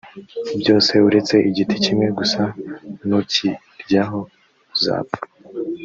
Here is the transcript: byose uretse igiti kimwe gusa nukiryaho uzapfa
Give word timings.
byose 0.59 0.91
uretse 1.07 1.35
igiti 1.49 1.75
kimwe 1.83 2.07
gusa 2.17 2.41
nukiryaho 3.07 4.19
uzapfa 4.75 5.21